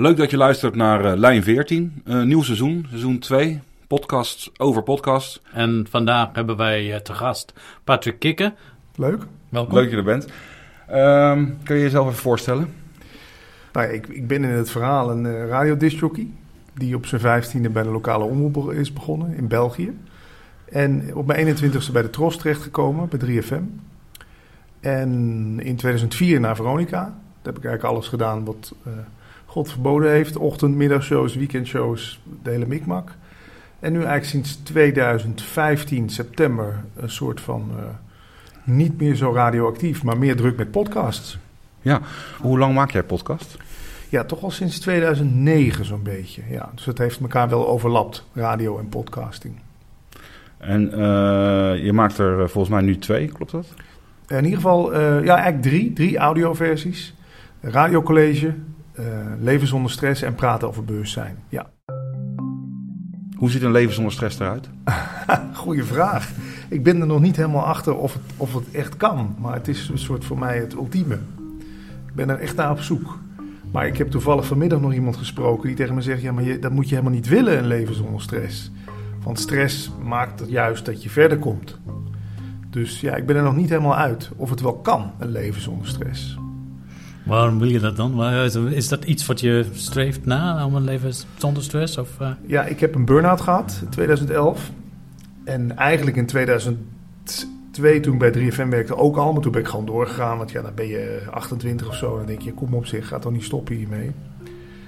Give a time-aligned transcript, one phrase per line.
[0.00, 4.82] Leuk dat je luistert naar uh, Lijn 14, uh, nieuw seizoen, seizoen 2, podcast over
[4.82, 5.42] podcast.
[5.52, 7.52] En vandaag hebben wij uh, te gast
[7.84, 8.54] Patrick Kikken.
[8.94, 9.22] Leuk.
[9.48, 9.74] Welkom.
[9.74, 10.26] Leuk dat je er bent.
[10.90, 12.74] Uh, kun je jezelf even voorstellen?
[13.72, 16.26] Nou, ik, ik ben in het verhaal een uh,
[16.74, 19.98] die op zijn vijftiende bij de lokale omroep is begonnen in België.
[20.70, 23.62] En op mijn 21ste bij de Tros terechtgekomen, bij 3FM.
[24.80, 25.10] En
[25.60, 27.00] in 2004 naar Veronica.
[27.00, 28.92] Daar heb ik eigenlijk alles gedaan wat uh,
[29.48, 30.36] God verboden heeft.
[30.36, 33.10] Ochtend, middagshows, weekendshows, de hele mikmak.
[33.80, 37.70] En nu eigenlijk sinds 2015 september een soort van...
[37.76, 37.84] Uh,
[38.64, 41.38] niet meer zo radioactief, maar meer druk met podcasts.
[41.82, 42.00] Ja,
[42.40, 43.56] hoe lang maak jij podcast?
[44.08, 46.42] Ja, toch al sinds 2009 zo'n beetje.
[46.50, 49.54] Ja, dus het heeft elkaar wel overlapt, radio en podcasting.
[50.58, 53.66] En uh, je maakt er volgens mij nu twee, klopt dat?
[54.26, 55.92] In ieder geval, uh, ja, eigenlijk drie.
[55.92, 57.14] Drie audioversies.
[57.60, 58.54] Radiocollege,
[59.40, 61.36] Leven zonder stress en Praten over bewustzijn.
[61.48, 61.70] Ja.
[63.36, 64.68] Hoe ziet een leven zonder stress eruit?
[65.52, 66.30] Goeie vraag.
[66.68, 69.36] Ik ben er nog niet helemaal achter of het, of het echt kan.
[69.38, 71.14] Maar het is een soort voor mij het ultieme.
[72.06, 73.18] Ik ben er echt naar op zoek.
[73.72, 76.58] Maar ik heb toevallig vanmiddag nog iemand gesproken die tegen me zegt: Ja, maar je,
[76.58, 78.70] dat moet je helemaal niet willen, een leven zonder stress.
[79.22, 81.78] Want stress maakt het juist dat je verder komt.
[82.70, 85.60] Dus ja, ik ben er nog niet helemaal uit of het wel kan, een leven
[85.60, 86.38] zonder stress.
[87.28, 88.24] Waarom wil je dat dan?
[88.70, 91.98] Is dat iets wat je streeft na, om een leven zonder stress?
[91.98, 92.30] Of, uh...
[92.46, 94.70] Ja, ik heb een burn-out gehad in 2011.
[95.44, 99.32] En eigenlijk in 2002, toen ik bij 3FM werkte, ook al.
[99.32, 100.38] Maar toen ben ik gewoon doorgegaan.
[100.38, 102.16] Want ja, dan ben je 28 of zo.
[102.16, 104.10] Dan denk je, kom op zich, ga toch niet stoppen hiermee.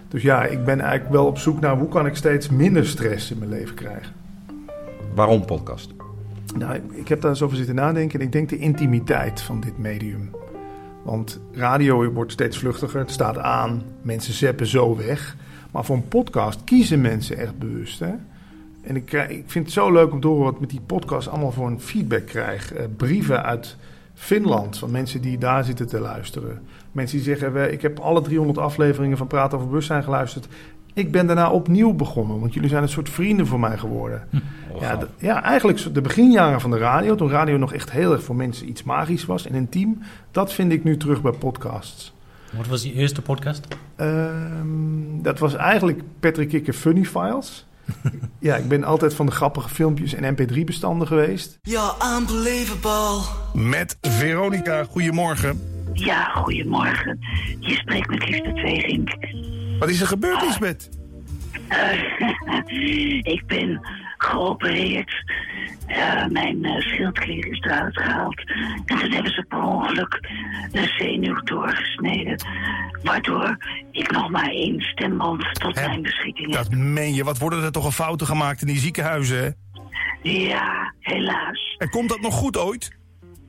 [0.09, 3.31] Dus ja, ik ben eigenlijk wel op zoek naar hoe kan ik steeds minder stress
[3.31, 4.13] in mijn leven krijgen.
[5.15, 5.95] Waarom podcast?
[6.57, 8.21] Nou, ik heb daar eens over zitten nadenken.
[8.21, 10.31] En ik denk de intimiteit van dit medium.
[11.03, 13.01] Want radio wordt steeds vluchtiger.
[13.01, 13.83] Het staat aan.
[14.03, 15.37] Mensen zeppen zo weg.
[15.71, 17.99] Maar voor een podcast kiezen mensen echt bewust.
[17.99, 18.13] Hè?
[18.83, 21.53] En ik, ik vind het zo leuk om te horen wat met die podcast allemaal
[21.53, 22.75] voor een feedback krijg.
[22.75, 23.77] Uh, brieven uit
[24.15, 26.63] Finland van mensen die daar zitten te luisteren.
[26.93, 30.49] Mensen die zeggen, ik heb alle 300 afleveringen van Praten over Bewustzijn geluisterd.
[30.95, 34.29] Ik ben daarna opnieuw begonnen, want jullie zijn een soort vrienden voor mij geworden.
[34.73, 38.13] Oh, ja, de, ja, eigenlijk de beginjaren van de radio, toen radio nog echt heel
[38.13, 40.03] erg voor mensen iets magisch was en intiem.
[40.31, 42.13] Dat vind ik nu terug bij podcasts.
[42.53, 43.67] Wat was die eerste podcast?
[43.97, 47.67] Um, dat was eigenlijk Patrick Kikker Funny Files.
[48.39, 51.59] ja, ik ben altijd van de grappige filmpjes en mp3-bestanden geweest.
[51.63, 53.21] Ja, unbelievable.
[53.55, 55.61] Met Veronica, goedemorgen.
[55.93, 57.19] Ja, goedemorgen.
[57.59, 59.11] Je spreekt met Liefde Tweegink.
[59.81, 60.89] Wat is er gebeurd, Lisbeth?
[63.37, 63.81] Ik ben
[64.19, 65.33] geopereerd.
[65.89, 68.43] Uh, mijn uh, schildklier is eruit gehaald.
[68.87, 70.29] En toen hebben ze per ongeluk
[70.73, 72.45] een zenuw doorgesneden.
[73.03, 73.57] Waardoor
[73.91, 76.65] ik nog maar één stemband tot mijn beschikking heb.
[76.65, 77.25] Dat meen je.
[77.25, 79.51] Wat worden er toch al fouten gemaakt in die ziekenhuizen, hè?
[80.31, 81.75] Ja, helaas.
[81.79, 82.99] En komt dat nog goed ooit?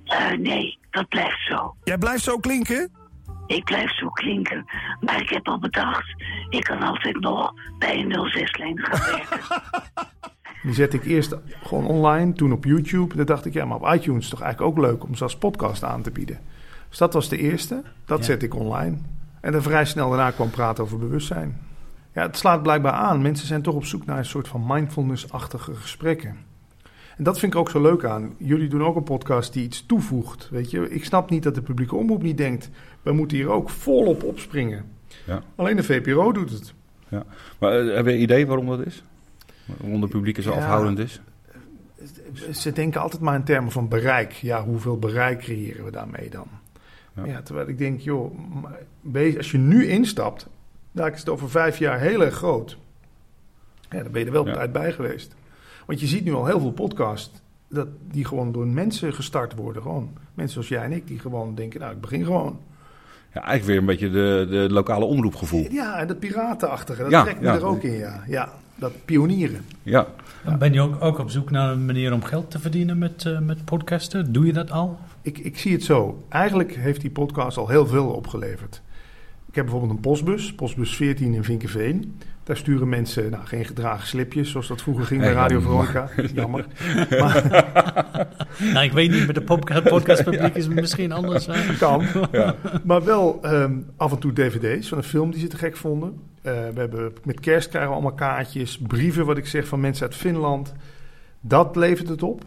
[0.06, 1.75] Uh, nee, dat blijft zo.
[1.84, 2.91] Jij blijft zo klinken?
[3.56, 4.66] Ik blijf zo klinken.
[5.00, 6.16] Maar ik heb al bedacht,
[6.50, 9.62] ik kan altijd nog bij een 06-lijn gaan werken.
[10.64, 13.16] Die zette ik eerst gewoon online, toen op YouTube.
[13.16, 15.24] Dan dacht ik, ja, maar op iTunes is het toch eigenlijk ook leuk om ze
[15.24, 16.40] als podcast aan te bieden.
[16.90, 17.84] Dus dat was de eerste.
[18.06, 18.24] Dat Ja.
[18.26, 18.98] zette ik online.
[19.42, 21.60] En dan vrij snel daarna kwam praten over bewustzijn.
[22.14, 23.22] Ja, het slaat blijkbaar aan.
[23.22, 26.38] Mensen zijn toch op zoek naar een soort van mindfulness-achtige gesprekken.
[27.22, 28.34] En dat vind ik ook zo leuk aan.
[28.38, 30.50] Jullie doen ook een podcast die iets toevoegt.
[30.52, 32.70] Weet je, ik snap niet dat de publieke omroep niet denkt...
[33.02, 34.86] we moeten hier ook volop opspringen.
[35.26, 35.44] Ja.
[35.56, 36.74] Alleen de VPRO doet het.
[37.59, 39.04] Maar uh, heb je een idee waarom dat is?
[39.66, 40.58] Waarom de publiek zo Ja.
[40.58, 41.22] afhoudend is?
[42.52, 44.32] Ze denken altijd maar in termen van bereik.
[44.32, 46.48] Ja, hoeveel bereik creëren we daarmee dan?
[47.16, 47.26] Ja.
[47.26, 47.42] Ja.
[47.42, 48.36] terwijl ik denk, joh,
[49.02, 50.48] maar als je nu instapt,
[50.92, 52.78] dan is het over vijf jaar heel erg groot.
[53.90, 54.53] Ja, dan ben je er wel op Ja.
[54.53, 55.36] tijd bij geweest.
[55.91, 59.82] Want je ziet nu al heel veel podcasts dat die gewoon door mensen gestart worden.
[59.82, 62.59] Gewoon mensen zoals jij en ik, die gewoon denken, nou, ik begin gewoon.
[63.34, 65.67] Ja, eigenlijk weer een beetje de, de lokale omroepgevoel.
[65.72, 67.55] Ja, en dat piratenachtige, dat Ja, trekt me ja.
[67.55, 68.23] er ook in, ja.
[68.28, 69.66] Ja, dat pionieren.
[69.84, 70.08] Ja,
[70.59, 73.40] Ben je ook, ook op zoek naar een manier om geld te verdienen met, eh,
[73.40, 74.32] met podcasten?
[74.32, 74.99] Doe je dat al?
[75.22, 76.23] Ik, ik zie het zo.
[76.29, 78.82] Eigenlijk heeft die podcast al heel veel opgeleverd.
[79.52, 82.20] Ik heb bijvoorbeeld een postbus, postbus 14 in Vinkenveen.
[82.44, 85.59] Daar sturen mensen nou, geen gedragen slipjes, zoals dat vroeger ging bij Radio.
[85.59, 86.09] Veronica.
[86.34, 86.66] Jammer.
[87.20, 88.28] Maar
[88.74, 91.48] Nou, ik weet niet, met de podca- podcastpubliek is het misschien anders.
[91.80, 92.03] kan.
[92.84, 96.20] Maar wel ehm, af en toe dvd's van een film die ze te gek vonden.
[96.42, 100.06] Eh, we hebben, met kerst krijgen we allemaal kaartjes, brieven, wat ik zeg, van mensen
[100.06, 100.74] uit Finland.
[101.42, 102.44] Dat levert het op.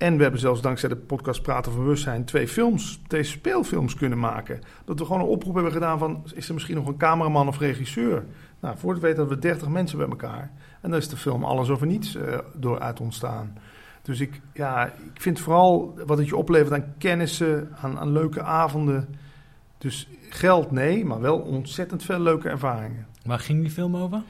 [0.00, 4.18] En we hebben zelfs dankzij de podcast Praten over Bewustzijn twee films, twee speelfilms kunnen
[4.18, 4.60] maken.
[4.84, 7.58] Dat we gewoon een oproep hebben gedaan van, is er misschien nog een cameraman of
[7.58, 8.24] regisseur
[8.60, 10.50] Nou, voor het weten hadden we 30 mensen bij elkaar.
[10.80, 13.58] En dan is de film Alles of Niets eh, door uit ontstaan.
[14.02, 18.42] Dus ik, ja, ik vind vooral wat het je oplevert aan kennissen, aan, aan leuke
[18.42, 19.14] avonden.
[19.78, 23.06] Dus geld nee, maar wel ontzettend veel leuke ervaringen.
[23.24, 24.22] Waar ging die film over?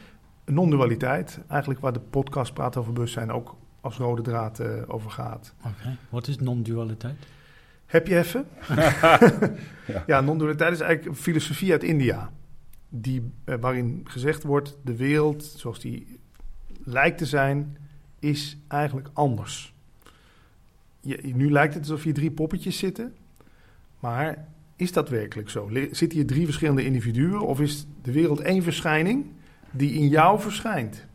[0.45, 5.55] Non-dualiteit, eigenlijk waar de podcast Praat over Bewustzijn ook als rode draad eh, over gaat.
[5.59, 5.97] Oké.
[6.09, 7.27] Wat is non-dualiteit?
[7.87, 8.47] Heb je even?
[10.07, 12.31] ja, non-dualiteit is eigenlijk een filosofie uit India.
[12.89, 16.19] Die, eh, waarin gezegd wordt, de wereld zoals die
[16.85, 17.77] lijkt te zijn,
[18.19, 19.75] is eigenlijk anders.
[21.01, 23.15] Je, nu lijkt het alsof hier drie poppetjes zitten.
[24.01, 25.71] Maar is dat werkelijk zo?
[25.71, 27.41] Le- Zitten hier drie verschillende individuen?
[27.41, 29.27] Of is de wereld één verschijning
[29.71, 31.07] die in jou verschijnt?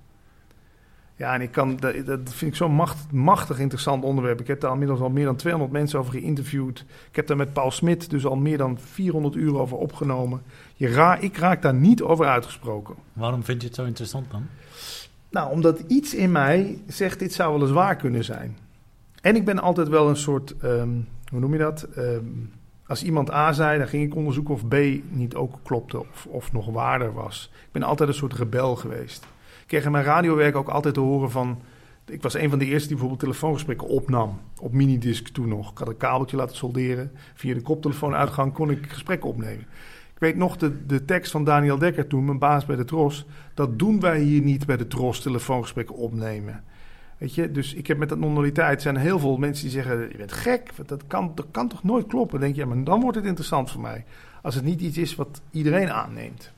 [1.18, 4.40] Ja, en ik kan, dat, dat vind ik zo'n macht, machtig interessant onderwerp.
[4.40, 6.86] Ik heb daar inmiddels al meer dan 200 mensen over geïnterviewd.
[7.10, 10.42] Ik heb daar met Paul Smit dus al meer dan 400 uur over opgenomen.
[10.76, 12.96] Je ra ik raak daar niet over uitgesproken.
[13.14, 14.48] Waarom vind je het zo interessant dan?
[15.30, 18.58] Nou, omdat iets in mij zegt, dit zou wel eens waar kunnen zijn.
[19.22, 20.90] En ik ben altijd wel een soort, ehm,
[21.30, 21.84] hoe noem je dat?
[21.84, 22.26] Ehm,
[22.88, 24.76] als iemand A zei, dan ging ik onderzoeken of B
[25.10, 27.52] niet ook klopte of, of nog waarder was.
[27.54, 29.26] Ik ben altijd een soort rebel geweest.
[29.66, 31.62] Kreeg in mijn radiowerk ook altijd te horen van...
[32.06, 34.40] Ik was een van de eerste die bijvoorbeeld telefoongesprekken opnam.
[34.60, 35.72] Op minidisc toen nog.
[35.72, 37.12] Ik had een kabeltje laten solderen.
[37.34, 39.66] Via de koptelefoonuitgang kon ik gesprekken opnemen.
[40.14, 43.26] Ik weet nog de, de tekst van Daniel Dekker toen, mijn baas bij de Tros.
[43.54, 46.64] Dat doen wij hier niet bij de Tros, telefoongesprekken opnemen.
[47.18, 50.18] Weet je, dus ik heb met dat non-dualiteit zijn heel veel mensen die zeggen: Je
[50.18, 52.40] bent gek, dat kan, dat kan toch nooit kloppen?
[52.40, 54.06] Dan denk je, maar dan wordt het interessant voor mij.
[54.42, 56.54] Als het niet iets is wat iedereen aanneemt.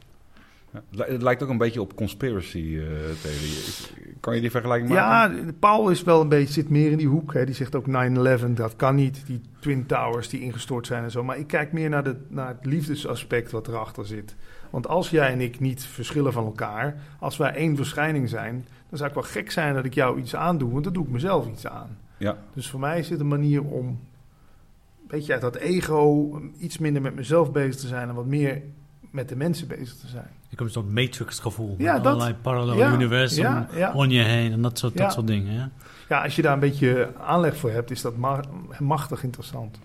[0.74, 2.86] Ja, het li- het lijkt ook een beetje op conspiracy eh
[3.22, 4.16] theorie.
[4.20, 5.36] Kan je die vergelijking maken?
[5.46, 7.34] Ja, Paul is wel een beetje, zit meer in die hoek.
[7.34, 7.46] Hè.
[7.46, 9.24] Die zegt ook 9-11, dat kan niet.
[9.26, 11.24] Die Twin Towers die ingestort zijn en zo.
[11.24, 14.36] Maar ik kijk meer naar, de, naar het liefdesaspect wat erachter zit.
[14.70, 18.98] Want als jij en ik niet verschillen van elkaar, als wij één verschijning zijn, dan
[18.98, 21.48] zou ik wel gek zijn dat ik jou iets aandoe, want dan doe ik mezelf
[21.48, 21.98] iets aan.
[22.18, 22.38] Ja.
[22.54, 23.98] Dus voor mij is dit een manier om een
[25.08, 28.62] beetje uit dat ego iets minder met mezelf bezig te zijn en wat meer
[29.18, 30.28] met de mensen bezig te zijn.
[30.50, 31.76] Ik heb een soort Matrix gevoel.
[31.78, 33.94] Ja, dat- allerlei parallel ja, universum ja, ja.
[33.94, 35.54] om je heen en dat soort, dat soort dingen.
[35.54, 35.70] Ja.
[36.10, 38.44] Ja, als je daar een beetje aanleg voor hebt, is dat ma-
[38.80, 39.80] machtig interessant.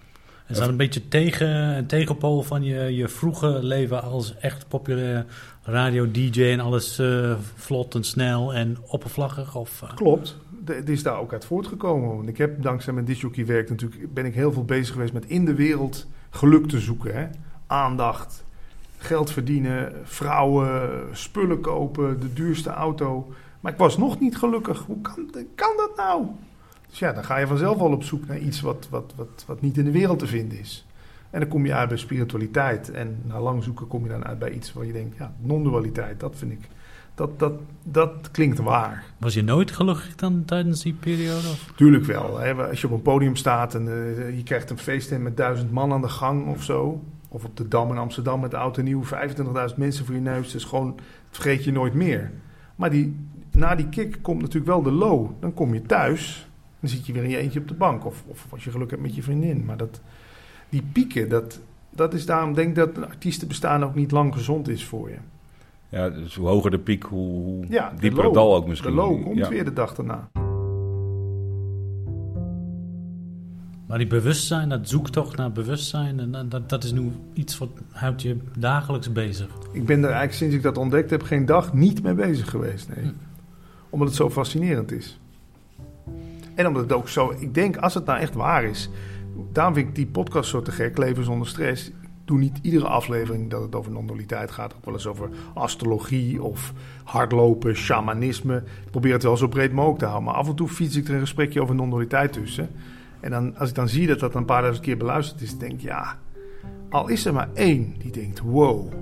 [0.48, 5.24] Is dat een beetje tegen, een tegenpool van je, je vroege leven als echt populair
[5.62, 9.54] radio-dj en alles eh, vlot en snel en oppervlakkig?
[9.56, 10.36] Of, eh, Klopt.
[10.64, 12.16] Het is daar ook uit voortgekomen.
[12.16, 14.14] Want ik heb dankzij mijn disjockeywerk natuurlijk...
[14.14, 17.14] ben ik heel veel bezig geweest met in de wereld geluk te zoeken.
[17.14, 17.26] Hè?
[17.66, 18.44] Aandacht,
[19.02, 23.32] geld verdienen, vrouwen, spullen kopen, de duurste auto.
[23.60, 24.84] Maar ik was nog niet gelukkig.
[24.86, 26.26] Hoe kan, kan dat nou?
[26.88, 29.60] Dus ja, dan ga je vanzelf al op zoek naar iets wat, wat, wat, wat
[29.60, 30.86] niet in de wereld te vinden is.
[31.30, 32.90] En dan kom je uit bij spiritualiteit.
[32.90, 35.16] En na lang zoeken kom je dan uit bij iets waar je denkt...
[35.16, 36.68] ja, non-dualiteit, dat vind ik...
[37.14, 37.52] Dat, dat,
[37.82, 39.04] dat klinkt waar.
[39.18, 41.48] was je nooit gelukkig dan tijdens die periode?
[41.48, 41.72] Of?
[41.76, 42.38] Tuurlijk wel.
[42.38, 42.54] Hè.
[42.54, 45.92] Als je op een podium staat en eh, je krijgt een feesttent met duizend man
[45.92, 47.02] aan de gang of zo.
[47.32, 50.52] Of op de Dam in Amsterdam met oud en nieuw, 25.000 mensen voor je neus.
[50.52, 52.32] Dus gewoon, dat vergeet je nooit meer.
[52.76, 53.16] Maar die,
[53.50, 55.30] na die kick komt natuurlijk wel de low.
[55.40, 56.48] Dan kom je thuis,
[56.80, 58.04] dan zit je weer in je eentje op de bank.
[58.04, 59.64] Of, of als je geluk hebt met je vriendin.
[59.64, 60.00] Maar dat,
[60.68, 61.60] die pieken, dat,
[61.90, 65.18] dat is daarom denk ik dat een artiestenbestaan ook niet lang gezond is voor je.
[65.88, 68.90] Ja, dus hoe hoger de piek, hoe, hoe Ja, de dieper het dal ook misschien.
[68.90, 69.48] De low komt ja.
[69.48, 70.28] weer de dag daarna.
[73.92, 78.22] Maar die bewustzijn, dat zoektocht naar bewustzijn, en dat- dat, is nu iets wat houdt
[78.22, 79.48] je dagelijks bezig.
[79.72, 82.88] Ik ben er eigenlijk sinds ik dat ontdekt heb geen dag niet mee bezig geweest.
[82.88, 83.04] Nee.
[83.04, 83.10] Hm.
[83.90, 85.18] Omdat het zo fascinerend is.
[86.54, 87.34] En omdat het ook zo...
[87.38, 88.90] Ik denk, als het nou echt waar is...
[89.52, 91.88] Daarom vind ik die podcast zo te gek, Leven zonder stress.
[91.88, 91.94] Ik
[92.24, 94.74] doe niet iedere aflevering dat het over non-dualiteit gaat.
[94.74, 96.72] Ook wel eens over astrologie of
[97.04, 98.56] hardlopen, shamanisme.
[98.56, 100.28] Ik probeer het wel zo breed mogelijk te houden.
[100.28, 102.68] Maar af en toe fiets ik er een gesprekje over non-dualiteit tussen.
[103.22, 105.58] En dan, als ik dan zie dat dat een paar duizend keer beluisterd is...
[105.58, 106.18] denk ik, ja...
[106.90, 108.92] Al is er maar één die denkt, wow...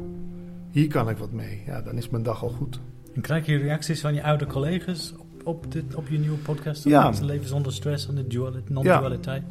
[0.70, 1.62] Hier kan ik wat mee.
[1.66, 2.80] Ja, dan is mijn dag al goed.
[3.14, 6.84] En krijg je reacties van je oude collega's op, op, dit, op je nieuwe podcast?
[6.84, 7.10] Ja.
[7.10, 9.42] Het leven zonder stress en de duali- non-dualiteit.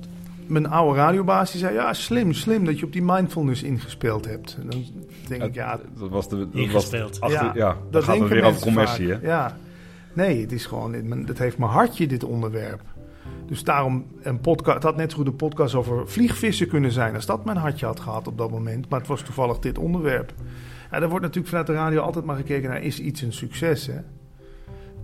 [0.47, 4.57] Mijn oude radiobaas die zei, ja, slim, slim dat je op die mindfulness ingespeeld hebt.
[4.61, 4.83] En dan
[5.27, 6.37] denk ik, ja, Dat was de...
[6.37, 7.19] Dat Ingespeeld.
[7.19, 9.17] Was achter, Ja, dat gaat denken weer over commercie, hè?
[9.21, 9.57] Ja,
[10.13, 10.93] nee, het is gewoon,
[11.25, 12.81] het heeft mijn hartje, dit onderwerp.
[13.45, 17.15] Dus daarom, een podcast, het had net zo goed een podcast over vliegvissen kunnen zijn...
[17.15, 18.89] als dat mijn hartje had gehad op dat moment.
[18.89, 20.33] Maar het was toevallig dit onderwerp.
[20.91, 22.81] Ja, er wordt natuurlijk vanuit de radio altijd maar gekeken naar...
[22.81, 23.99] is iets een succes, hè?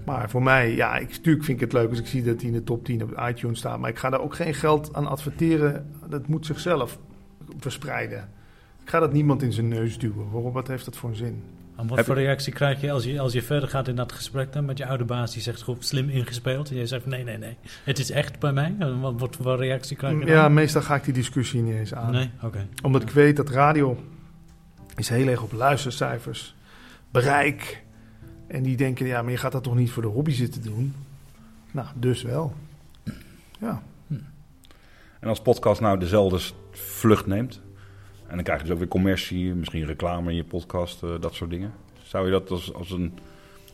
[0.06, 2.50] Maar voor mij, ja, ik, natuurlijk vind ik het leuk als ik zie dat hij
[2.50, 3.80] in de top 10 op iTunes staat.
[3.80, 5.92] Maar ik ga daar ook geen geld aan adverteren.
[6.10, 7.00] Dat moet zichzelf
[7.58, 8.30] verspreiden.
[8.84, 10.32] Ik ga dat niemand in zijn neus duwen.
[10.32, 10.54] Waarom?
[10.54, 11.44] Wat heeft dat voor een zin?
[11.78, 13.96] En wat Heb voor je- reactie krijg je als, je als je verder gaat in
[13.96, 15.34] dat gesprek dan met je oude baas?
[15.34, 16.70] Die zegt goed slim ingespeeld.
[16.70, 17.58] En jij zegt nee, nee, nee.
[17.84, 18.76] Het is echt bij mij.
[18.80, 20.36] En wat, wat voor reactie krijg je dan?
[20.36, 22.12] Ja, meestal ga ik die discussie niet eens aan.
[22.12, 22.30] Nee?
[22.42, 22.68] Oké.
[22.84, 24.04] Omdat ik weet dat radio
[24.96, 26.56] is heel erg op luistercijfers,
[27.12, 27.84] bereik.
[28.48, 30.94] En die denken, ja, maar je gaat dat toch niet voor de hobby zitten doen?
[31.72, 32.54] Nou, dus wel.
[33.60, 33.82] Ja,
[35.20, 36.40] En als podcast nou dezelfde
[36.72, 37.62] vlucht neemt.
[38.36, 41.34] En dan krijg je dus ook weer commercie, misschien reclame in je podcast, eh, dat
[41.34, 41.74] soort dingen.
[42.04, 43.14] Zou je dat als, als een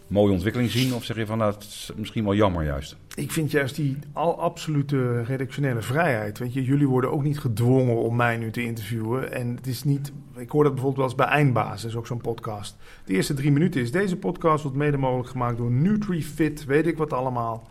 [0.07, 0.93] mooie ontwikkeling zien?
[0.93, 2.97] Of zeg je van nou, het is misschien wel jammer juist?
[3.15, 6.39] ik vind juist die al absolute redactionele vrijheid.
[6.39, 9.31] Weet je, jullie worden ook niet gedwongen om mij nu te interviewen.
[9.31, 12.77] En het is niet, ik hoor dat bijvoorbeeld wel eens bij Eindbasis, ook zo'n podcast.
[13.05, 16.97] De eerste drie minuten is deze podcast wordt mede mogelijk gemaakt door NutriFit, weet ik
[16.97, 17.67] wat allemaal.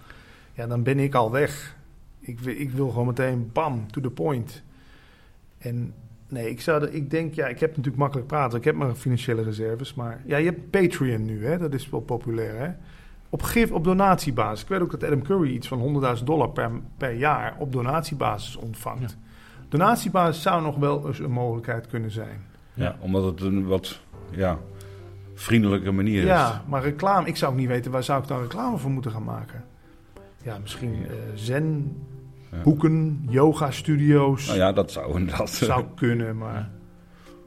[0.52, 1.76] Ja, dan ben ik al weg.
[2.20, 4.62] Ik, ik wil gewoon meteen bam, to the point.
[5.59, 5.94] En
[6.30, 8.58] nee, ik, zou ik denk, ja, ik heb natuurlijk makkelijk praten.
[8.58, 9.94] Ik heb mijn financiële reserves.
[9.94, 11.58] Maar ja, je hebt Patreon nu, hè?
[11.58, 12.58] dat is wel populair.
[12.58, 12.70] Hè?
[13.28, 14.62] Op, gif, op donatiebasis.
[14.62, 18.56] Ik weet ook dat Adam Curry iets van 100.000 dollar per, per jaar op donatiebasis
[18.56, 19.16] ontvangt.
[19.68, 22.49] Donatiebasis zou nog wel eens een mogelijkheid kunnen zijn.
[22.75, 22.96] Ja.
[23.00, 24.58] omdat het een wat ja,
[25.34, 26.26] vriendelijke manier is.
[26.26, 29.10] Ja, maar reclame, ik zou ook niet weten waar zou ik dan reclame voor moeten
[29.10, 29.64] gaan maken.
[30.42, 31.96] Ja, misschien eh, zen.
[32.62, 34.47] Boeken, yoga studio's.
[34.47, 35.50] Nou ja, dat zou inderdaad...
[35.50, 36.71] Zou kunnen, maar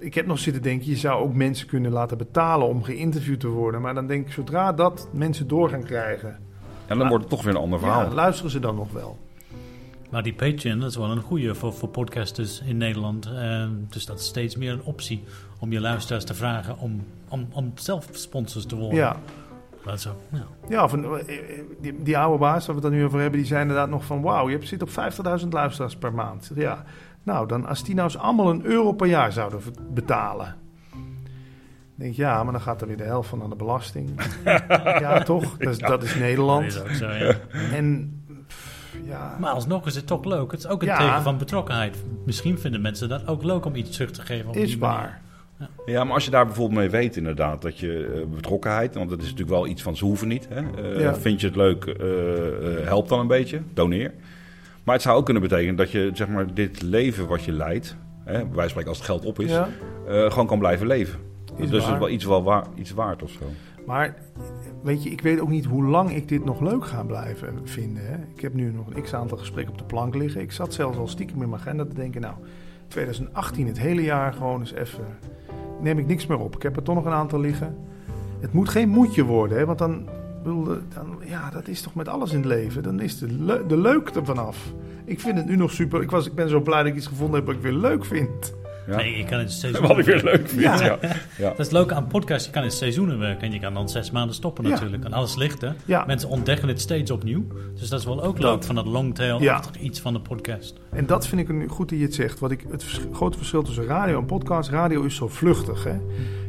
[0.03, 3.47] ik heb nog zitten denken, je zou ook mensen kunnen laten betalen om geïnterviewd te
[3.47, 3.81] worden.
[3.81, 6.39] Maar dan denk ik, zodra dat mensen door gaan krijgen,
[6.87, 8.01] En dan wordt het toch weer een ander verhaal.
[8.01, 9.17] ja, luisteren ze dan nog wel.
[10.09, 13.25] Maar die Patreon, dat is wel een goede voor, voor podcasters in Nederland.
[13.25, 15.23] Eh, dus dat is steeds meer een optie
[15.59, 18.97] om je luisteraars te vragen om, om, om zelf sponsors te worden.
[18.97, 19.17] Ja,
[19.85, 20.45] Dat is ook, ja.
[20.69, 21.37] ja of een, eh,
[21.81, 24.05] die, die oude baas waar we het dan nu over hebben, die zijn inderdaad nog
[24.05, 24.89] van, wauw, je zit op
[25.41, 26.51] 50.000 luisteraars per maand.
[26.55, 26.83] Ja,
[27.23, 29.59] nou, dan als die nou eens allemaal een euro per jaar zouden
[29.93, 30.55] betalen.
[30.91, 31.01] Dan
[31.95, 34.09] denk ik, ja, maar dan gaat er weer de helft van aan de belasting.
[34.99, 35.57] ja, toch?
[35.57, 36.65] Dat is, dat is Dat Nederland.
[36.65, 37.33] is ook zo, ja.
[37.73, 38.17] En
[39.05, 40.51] ja, Maar alsnog is het toch leuk.
[40.51, 40.97] Het is ook een Ja.
[40.97, 42.03] teken van betrokkenheid.
[42.25, 44.49] Misschien vinden mensen dat ook leuk om iets terug te geven.
[44.49, 44.95] op is die manier.
[44.97, 45.21] waar.
[45.85, 49.19] Ja, maar als je daar bijvoorbeeld mee weet inderdaad dat je eh, betrokkenheid, want dat
[49.19, 50.47] is natuurlijk wel iets van ze hoeven niet.
[50.49, 50.61] Hè?
[50.93, 51.15] Eh, Ja.
[51.15, 54.13] Vind je het leuk, eh, eh, help dan een beetje, doneer.
[54.83, 57.95] Maar het zou ook kunnen betekenen dat je zeg maar, dit leven wat je leidt,
[58.23, 59.69] hè, wij spreken als het geld op is, Ja,
[60.07, 61.19] gewoon kan blijven leven.
[61.57, 63.45] Is dus het is wel iets, wel waar, iets waard of zo.
[63.85, 64.15] maar
[64.83, 68.05] weet je, ik weet ook niet hoe lang ik dit nog leuk ga blijven vinden.
[68.05, 68.15] Hè?
[68.35, 70.41] Ik heb nu nog een x-aantal gesprekken op de plank liggen.
[70.41, 72.35] Ik zat zelfs al stiekem in mijn agenda te denken, nou,
[72.87, 75.05] 2018, het hele jaar gewoon eens even,
[75.83, 76.55] neem ik niks meer op.
[76.55, 77.77] Ik heb er toch nog een aantal liggen.
[78.39, 79.65] Het moet geen moedje worden, hè?
[79.65, 80.07] want dan,
[80.43, 80.77] dan,
[81.25, 82.83] ja, dat is toch met alles in het leven.
[82.83, 84.73] Dan is de, de leuk er vanaf.
[85.05, 86.01] Ik vind het nu nog super.
[86.01, 88.05] Ik, was, ik ben zo blij dat ik iets gevonden heb wat ik weer leuk
[88.05, 88.53] vind.
[88.87, 88.95] Ja.
[88.95, 90.61] Nee, je kan het steeds Wat ik weer leuk vind.
[90.61, 90.83] Ja.
[90.83, 90.97] Ja.
[91.37, 91.49] Ja.
[91.49, 92.45] Dat is het leuke aan podcast.
[92.45, 95.03] Je kan in seizoenen werken en je kan dan zes maanden stoppen natuurlijk.
[95.05, 95.75] En alles ligt er.
[96.07, 97.43] Mensen ontdekken het steeds opnieuw.
[97.79, 99.61] Dus dat is wel ook Dat- leuk van dat longtail Ja.
[99.79, 100.79] iets van de podcast.
[100.91, 102.39] En dat vind ik een, goed dat je het zegt.
[102.39, 104.69] Wat ik, het vers- grote verschil tussen radio en podcast.
[104.69, 105.83] Radio is zo vluchtig.
[105.83, 105.95] Hè?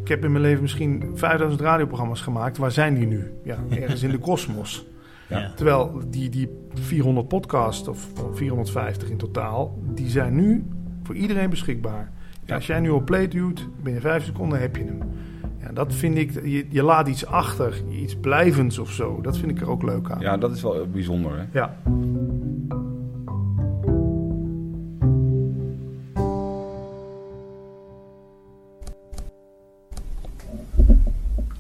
[0.02, 2.58] Ik heb in mijn leven misschien 5000 radioprogramma's gemaakt.
[2.58, 3.32] Waar zijn die nu?
[3.44, 4.84] Ja, ergens in de kosmos.
[5.28, 5.52] Ja.
[5.56, 10.66] Terwijl die, die 400 podcasts, of 450 in totaal, die zijn nu
[11.02, 12.12] voor iedereen beschikbaar.
[12.44, 14.98] Ja, als jij nu op play duwt, binnen 5 seconden heb je hem.
[15.60, 19.20] Ja, dat vind ik, je, je laat iets achter, iets blijvends of zo.
[19.20, 20.20] Dat vind ik er ook leuk aan.
[20.20, 21.38] ja, dat is wel bijzonder.
[21.38, 21.44] Hè?
[21.52, 21.76] Ja.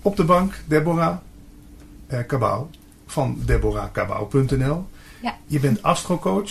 [0.02, 1.16] Op de bank, Deborah
[2.06, 2.66] eh, Cabau
[3.06, 4.86] van deborahkabau.nl.
[5.22, 5.36] Ja.
[5.46, 6.50] Je bent astrocoach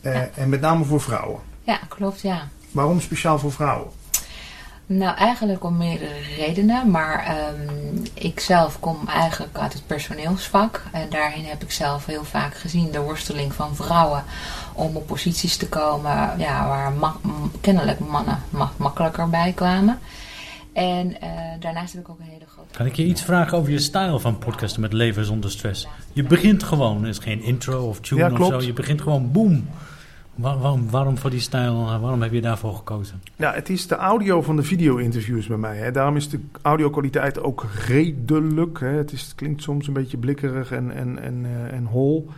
[0.00, 0.28] eh, Ja.
[0.34, 1.40] en met name voor vrouwen.
[1.62, 2.48] Ja, klopt, ja.
[2.72, 3.88] Waarom speciaal voor vrouwen?
[4.86, 6.90] Nou, eigenlijk om meerdere redenen.
[6.90, 10.82] Maar ehm, ik zelf kom eigenlijk uit het personeelsvak.
[10.92, 14.24] En daarin heb ik zelf heel vaak gezien de worsteling van vrouwen
[14.72, 17.16] om op posities te komen ja, waar ma-
[17.60, 19.98] kennelijk mannen ma- makkelijker bij kwamen.
[20.72, 21.28] En eh,
[21.60, 22.76] daarnaast heb ik ook een hele grote.
[22.76, 25.86] Kan ik je iets vragen over je stijl van podcasten met leven zonder stress?
[26.12, 28.60] Je begint gewoon, er is geen intro of tune Ja, of zo.
[28.60, 29.68] Je begint gewoon boom.
[30.34, 31.74] Waar- waarom, waarom voor die stijl?
[31.86, 33.22] eh, Waarom heb je daarvoor gekozen?
[33.36, 35.76] Nou, het is de audio van de video-interviews bij mij.
[35.76, 35.90] Hè.
[35.90, 38.80] Daarom is de audio-kwaliteit ook redelijk.
[38.80, 38.86] Hè.
[38.88, 42.28] Het, is, het klinkt soms een beetje blikkerig en, en, en, eh, en hol.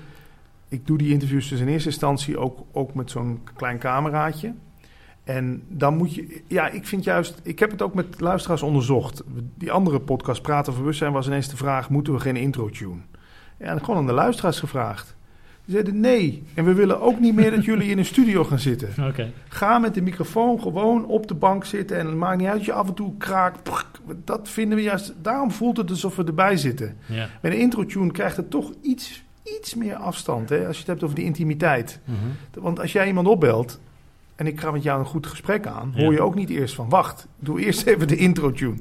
[0.69, 4.53] Ik doe die interviews dus in eerste instantie ook, ook met zo'n klein cameraatje.
[5.25, 6.43] En dan moet je...
[6.49, 7.41] Ja, ik vind juist...
[7.43, 9.23] Ik heb het ook met luisteraars onderzocht.
[9.55, 11.91] Die andere podcast, Praten over Bewustzijn, was ineens de vraag...
[11.91, 13.01] moeten we geen intro-tune?
[13.59, 15.17] Ja, en gewoon aan de luisteraars gevraagd.
[15.65, 16.43] Die zeiden nee.
[16.55, 18.89] En we willen ook niet meer dat jullie in een studio gaan zitten.
[19.49, 21.99] Ga met de microfoon gewoon op de bank zitten.
[21.99, 23.71] En het maakt niet uit dat je af en toe kraakt.
[24.25, 25.15] Dat vinden we juist.
[25.23, 26.97] Daarom voelt het alsof we erbij zitten.
[27.07, 27.29] Ja.
[27.41, 29.23] Bij een intro-tune krijgt het toch iets,
[29.59, 30.49] iets meer afstand.
[30.49, 30.67] Hè?
[30.67, 32.01] Als je het hebt over die intimiteit.
[32.05, 32.63] Mhm.
[32.65, 33.81] Want als jij iemand opbelt.
[34.37, 35.93] En ik ga met jou een goed gesprek aan.
[35.97, 36.89] Hoor je ook niet eerst van.
[36.89, 38.77] Wacht, doe eerst even de intro-tune.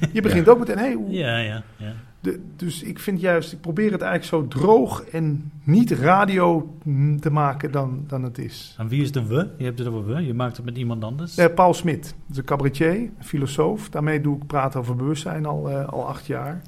[0.12, 0.78] Je begint ook meteen.
[0.78, 1.92] Hey, hoe- Ja, ja, ja.
[2.20, 6.74] De, dus ik vind juist, ik probeer het eigenlijk zo droog en niet radio
[7.20, 8.74] te maken dan, dan het is.
[8.78, 9.50] En wie is de we?
[9.58, 10.26] Je hebt het over we.
[10.26, 11.36] Je maakt het met iemand anders.
[11.36, 13.88] Eh, Paul Smit, dat is een cabaretier, filosoof.
[13.88, 16.62] Daarmee doe ik praten over bewustzijn al, eh, al acht jaar.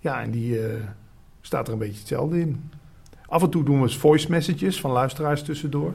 [0.00, 0.74] Ja, en die eh,
[1.40, 2.70] staat er een beetje hetzelfde in.
[3.26, 5.94] Af en toe doen we eens voice messages van luisteraars tussendoor.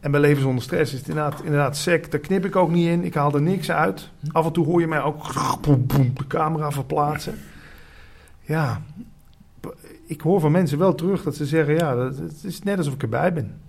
[0.00, 2.10] En bij Leven zonder stress is het inderdaad, inderdaad sec.
[2.10, 3.04] Daar knip ik ook niet in.
[3.04, 4.10] Ik haal er niks uit.
[4.32, 5.32] Af en toe hoor je mij ook
[6.14, 7.38] de camera verplaatsen.
[8.42, 8.82] Ja,
[10.06, 11.74] ik hoor van mensen wel terug dat ze zeggen...
[11.74, 13.60] ja, dat- het is net alsof ik erbij ben.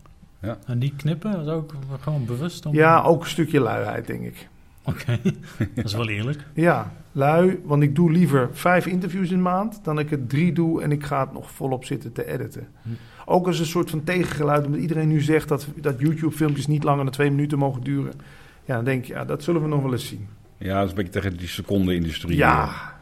[0.65, 2.73] En die knippen is ook gewoon bewust om...
[2.75, 4.47] Ja, ook een stukje luiheid, denk ik.
[4.85, 5.19] Oké,
[5.75, 6.39] dat is wel eerlijk.
[6.53, 10.53] Ja, lui, want ik doe liever vijf interviews in de maand dan ik het drie
[10.53, 12.67] doe en ik ga het nog volop zitten te editen.
[12.81, 12.89] Hm.
[13.25, 17.03] Ook als een soort van tegengeluid, omdat iedereen nu zegt dat, dat YouTube-filmpjes niet langer
[17.03, 18.13] dan twee minuten mogen duren.
[18.65, 20.27] Ja, dan denk ik, ja, dat zullen we nog wel eens zien.
[20.57, 22.37] Ja, dat is een beetje tegen die seconde-industrie.
[22.37, 22.92] Ja,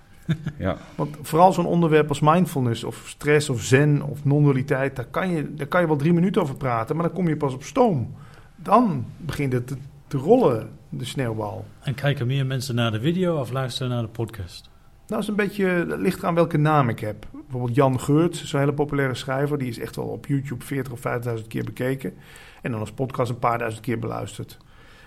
[0.58, 0.78] ja.
[0.96, 5.54] want vooral zo'n onderwerp als mindfulness of stress of zen of non-dualiteit, daar kan, je,
[5.54, 8.16] daar kan je wel drie minuten over praten, maar dan kom je pas op stoom.
[8.56, 9.76] Dan begint het te,
[10.08, 11.66] te rollen, de sneeuwbal.
[11.80, 14.70] En kijken meer mensen naar de video of luisteren naar de podcast?
[15.12, 17.26] Nou, is een beetje, dat ligt eraan welke naam ik heb.
[17.32, 19.58] Bijvoorbeeld Jan Geurts, zo'n hele populaire schrijver.
[19.58, 22.14] Die is echt wel op YouTube 40 of 5000 keer bekeken.
[22.62, 24.58] En dan als podcast een paar duizend keer beluisterd.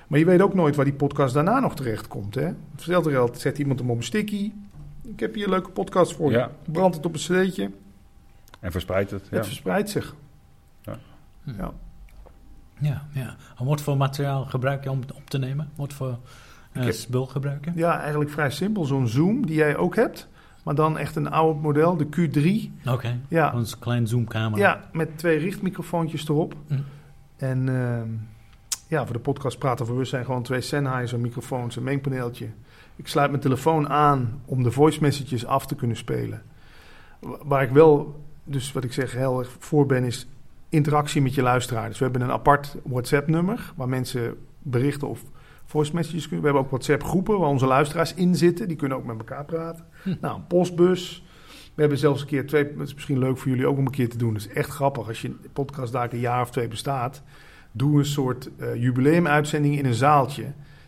[0.08, 2.34] Maar je weet ook nooit waar die podcast daarna nog terecht komt.
[2.34, 2.50] Hè?
[2.76, 4.52] Vertelt er altijd, zet iemand hem op een sticky.
[5.04, 6.36] Ik heb hier een leuke podcast voor je.
[6.36, 6.50] Ja.
[6.64, 7.70] Brand het op een cd'tje.
[8.60, 9.26] En verspreidt het.
[9.30, 9.36] Ja.
[9.36, 10.14] Het verspreidt zich.
[10.82, 10.98] Ja.
[11.42, 11.72] Ja.
[12.78, 13.36] Ja, ja.
[13.58, 15.70] En wat voor materiaal gebruik je om het op te nemen?
[15.74, 16.18] Wat voor
[16.72, 17.70] eh, spul gebruik je?
[17.74, 18.84] ja, eigenlijk vrij simpel.
[18.84, 20.28] Zo'n Zoom die jij ook hebt.
[20.62, 22.70] Maar dan echt een oud model, de Q3.
[22.88, 24.62] Oké, Ja, een klein zoomcamera.
[24.62, 26.54] Ja, met twee richtmicrofoontjes erop.
[26.66, 26.74] Hm.
[27.36, 28.08] En ehm,
[28.88, 32.48] ja, voor de podcast Praten voor Bewustzijn gewoon twee Sennheiser microfoons, een mengpaneeltje.
[32.96, 36.42] Ik sluit mijn telefoon aan om de voice messages af te kunnen spelen.
[37.20, 40.28] Wa- Waar ik wel, dus wat ik zeg, heel erg voor ben, is
[40.68, 41.88] interactie met je luisteraar.
[41.88, 45.20] Dus we hebben een apart WhatsApp-nummer waar mensen berichten of
[45.64, 46.40] voice messages kunnen.
[46.40, 48.68] We hebben ook WhatsApp-groepen waar onze luisteraars in zitten.
[48.68, 49.84] Die kunnen ook met elkaar praten.
[50.02, 50.14] Hm.
[50.20, 51.24] Nou, een postbus.
[51.74, 53.90] We hebben zelfs een keer twee, dat is misschien leuk voor jullie ook om een
[53.92, 54.32] keer te doen.
[54.32, 57.22] Dat is echt grappig als je een podcast daar een jaar of twee bestaat.
[57.72, 60.44] Doe een soort eh jubileumuitzending in een zaaltje.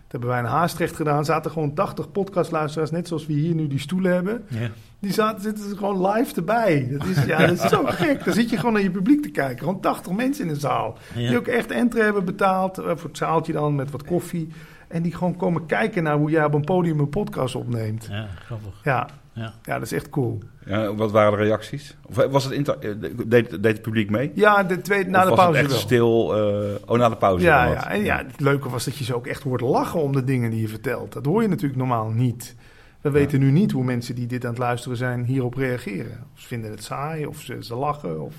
[0.09, 1.25] Dat hebben wij in Haastrecht gedaan.
[1.25, 4.45] Zaten gewoon 80 podcastluisteraars, net zoals we hier nu die stoelen hebben.
[4.49, 4.69] Ja.
[4.99, 6.89] Die zaten, zitten er gewoon live erbij.
[6.91, 8.25] Dat is, ja, dat is zo gek.
[8.25, 9.59] Dan zit je gewoon naar je publiek te kijken.
[9.59, 10.99] Gewoon 80 mensen in een zaal.
[11.15, 11.29] Ja.
[11.29, 12.79] Die ook echt entree hebben betaald.
[12.79, 14.49] eh, voor het zaaltje dan, met wat koffie.
[14.89, 18.07] En die gewoon komen kijken naar hoe jij op een podium een podcast opneemt.
[18.11, 18.81] ja, grappig.
[18.85, 19.55] Ja, Ja.
[19.63, 20.39] ja dat is echt cool.
[20.65, 21.97] Ja, wat waren de reacties?
[22.07, 22.91] Of was het inter- eh,
[23.27, 24.33] deed, deed het publiek mee?
[24.35, 25.81] Ja, de tweede, na Of de was pauze het echt wel.
[25.87, 26.35] stil?
[26.37, 27.45] eh, oh, na de pauze.
[27.45, 30.01] Ja, dan ja, en ja, het leuke was dat je ze ook echt hoort lachen
[30.01, 31.13] om de dingen die je vertelt.
[31.13, 32.55] Dat hoor je natuurlijk normaal niet.
[33.01, 36.27] We weten nu niet hoe mensen die dit aan het luisteren zijn hierop reageren.
[36.35, 38.35] Of ze vinden het saai, of ze, ze lachen, of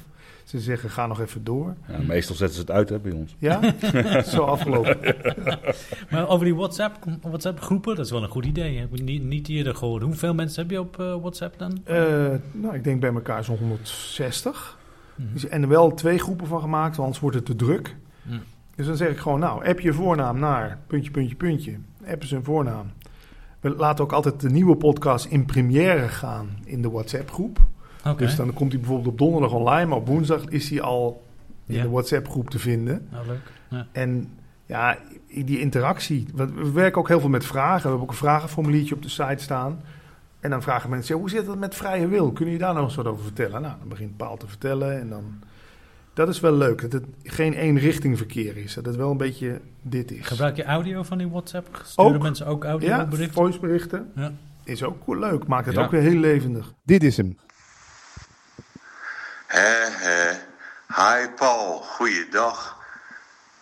[0.48, 1.76] ze zeggen ga nog even door.
[1.88, 3.36] Ja, meestal zetten ze het uit hè, bij ons.
[3.40, 3.74] Ja,
[4.36, 4.98] zo afgelopen.
[6.12, 8.78] Maar over die WhatsApp, WhatsApp groepen, dat is wel een goed idee.
[8.80, 10.04] Heb ik niet, niet eerder gehoord.
[10.04, 11.82] Hoeveel mensen heb je op eh, WhatsApp dan?
[11.84, 11.96] Eh,
[12.52, 14.78] nou, ik denk bij elkaar zo'n 160.
[15.16, 15.34] Mhm.
[15.34, 17.96] Dus- En er wel twee groepen van gemaakt, want anders wordt het te druk.
[18.22, 18.38] Mhm.
[18.76, 21.78] Dus dan zeg ik gewoon, nou, app je voornaam naar puntje, puntje, puntje.
[22.08, 22.92] App is een voornaam.
[23.60, 27.60] We laten ook altijd de nieuwe podcast in première gaan in de WhatsApp-groep.
[28.12, 28.24] Oké.
[28.24, 31.24] Dus dan komt hij bijvoorbeeld op donderdag online, maar op woensdag is hij al
[31.65, 31.82] in Ja.
[31.84, 33.08] de WhatsApp-groep te vinden.
[33.12, 33.52] Nou, leuk.
[33.70, 33.88] Ja.
[33.91, 34.30] En
[34.65, 34.98] ja,
[35.46, 36.28] die interactie.
[36.36, 37.82] We werken ook heel veel met vragen.
[37.82, 39.82] We hebben ook een vragenformuliertje op de site staan.
[40.39, 42.32] En dan vragen mensen, ja, hoe zit het met vrije wil?
[42.32, 43.62] Kun je daar nog eens wat over vertellen?
[43.62, 45.24] Nou, dan begint Paul te vertellen en dan...
[46.13, 48.74] Dat is wel leuk, dat het geen één-richting verkeer is.
[48.74, 50.26] Dat het wel een beetje dit is.
[50.28, 51.82] Gebruik je audio van die WhatsApp?
[51.84, 52.22] Sturen Ook.
[52.22, 53.34] mensen ook ja, audioberichten?
[53.34, 54.12] voiceberichten.
[54.15, 54.32] Ja.
[54.63, 55.84] Is ook cool leuk, maakt het Ja.
[55.84, 56.74] ook weer heel levendig.
[56.84, 57.38] Dit is hem.
[59.48, 60.40] Hè, hè.
[60.88, 62.78] Hi Paul, goeiedag.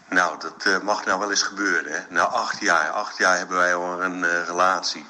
[0.10, 2.00] Nou, dat eh, mag nou wel eens gebeuren, hè.
[2.10, 5.08] Na acht jaar, acht jaar hebben wij al een eh, relatie.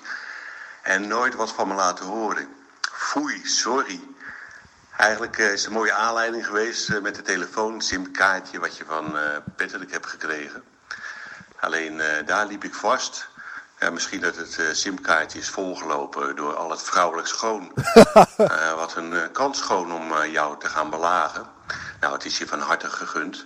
[0.82, 2.56] En nooit wat van me laten horen.
[2.92, 4.02] Foei, sorry.
[4.98, 9.38] Eigenlijk eh, is een mooie aanleiding geweest met de telefoon, simkaartje wat je van eh
[9.56, 10.64] Patrick hebt gekregen.
[11.60, 13.28] Alleen daar liep ik vast.
[13.80, 17.72] Ja, misschien dat het eh, simkaartje is volgelopen door al het vrouwelijk schoon.
[18.38, 21.46] Eh, wat een eh, kans schoon om jou te gaan belagen.
[22.00, 23.46] Nou, het is je van harte gegund.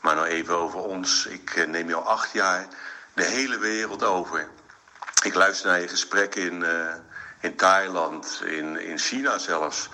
[0.00, 1.26] Maar nou even over ons.
[1.26, 2.66] Ik neem jou acht jaar
[3.14, 4.48] de hele wereld over.
[5.22, 6.64] Ik luister naar je gesprekken in,
[7.40, 9.88] in Thailand, in, in China zelfs.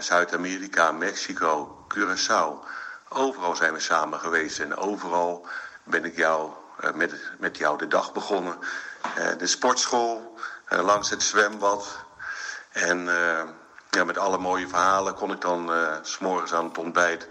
[0.00, 2.68] Zuid-Amerika, Mexico, Curaçao.
[3.08, 5.46] Overal zijn we samen geweest en overal
[5.84, 6.50] ben ik jou,
[6.94, 8.58] met, met jou de dag begonnen.
[9.14, 12.04] Eh, de sportschool, eh, langs het zwembad.
[12.72, 13.42] En eh,
[13.90, 17.28] ja, met alle mooie verhalen kon ik dan eh, s s'morgens aan het ontbijt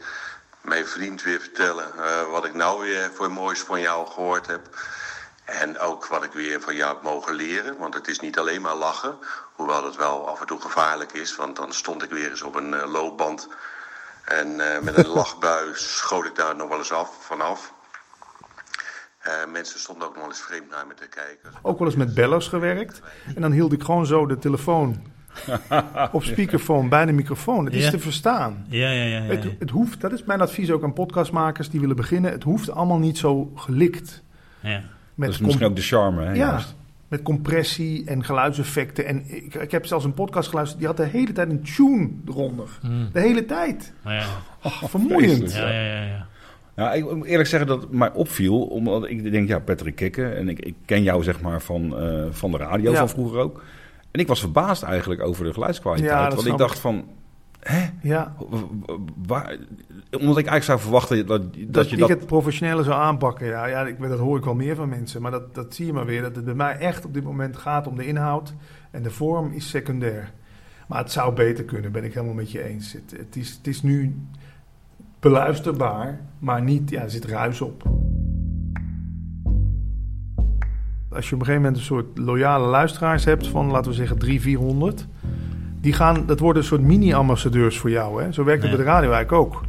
[0.64, 4.70] mijn vriend weer vertellen eh, wat ik nou weer voor moois van jou gehoord heb.
[5.46, 7.78] En ook wat ik weer van jou heb mogen leren.
[7.78, 9.20] Want het is niet alleen maar lachen.
[9.56, 11.36] Hoewel dat wel af en toe gevaarlijk is.
[11.36, 13.48] Want dan stond ik weer eens op een eh, loopband.
[14.24, 17.74] En eh, met een lachbui schoot ik daar nog wel eens af, vanaf.
[19.24, 21.60] Eh, mensen stonden ook nog wel eens vreemd naar me te kijken.
[21.62, 23.02] Ook wel eens met bellers gewerkt.
[23.36, 24.96] En dan hield ik gewoon zo de telefoon
[26.12, 27.66] op speakerphone bij de microfoon.
[27.66, 27.90] Het is Ja.
[27.90, 28.66] te verstaan.
[28.70, 29.18] Ja, ja, ja.
[29.18, 29.50] ja, Het, ja.
[29.60, 32.32] het hoeft, dat is mijn advies ook aan podcastmakers die willen beginnen.
[32.32, 34.24] Het hoeft allemaal niet zo gelikt.
[34.60, 34.70] Ja.
[35.16, 36.30] Met dat is misschien ook de charme, hè?
[36.30, 36.76] ja, juist.
[37.08, 39.06] met compressie en geluidseffecten.
[39.06, 42.10] En ik, ik heb zelfs een podcast geluisterd, die had de hele tijd een tune
[42.28, 42.68] eronder.
[42.82, 43.10] Mm.
[43.12, 43.94] De hele tijd.
[44.04, 44.26] Ja, ja.
[44.64, 45.54] Oh, vermoeiend.
[45.54, 46.28] Ja, ja, ja,
[46.76, 46.84] ja.
[46.84, 50.36] Ja, ik moet eerlijk zeggen dat het mij opviel, omdat ik denk, ja, Patrick Kikken,
[50.38, 52.98] en ik, ik ken jou zeg maar van, eh, van de radio, Ja.
[52.98, 53.64] van vroeger ook.
[54.12, 57.06] En ik was verbaasd eigenlijk over de geluidskwaliteit, Ja, want ik dacht van,
[57.60, 58.36] hè, Ja.
[59.26, 59.58] waar,
[60.12, 62.10] omdat ik eigenlijk zou verwachten dat, dat, Dat, je ik dat...
[62.10, 65.22] het professionele zou aanpakken, ja, ja ik, dat hoor ik wel meer van mensen.
[65.22, 67.58] Maar dat, dat zie je maar weer, dat het bij mij echt op dit moment
[67.58, 68.54] gaat om de inhoud.
[68.92, 70.32] En de vorm is secundair.
[70.88, 72.94] Maar het zou beter kunnen, ben ik helemaal met je eens.
[72.94, 74.16] Het, het, is, het is nu
[75.20, 77.84] beluisterbaar, maar niet, ja, er zit ruis op.
[81.10, 84.18] Als je op een gegeven moment een soort loyale luisteraars hebt van, laten we zeggen,
[84.18, 85.08] 300, 400...
[85.82, 88.24] Die gaan, dat worden een soort mini-ambassadeurs voor jou.
[88.24, 88.32] Hè?
[88.32, 88.78] Zo werkt het Ja.
[88.78, 89.64] bij de radio eigenlijk ook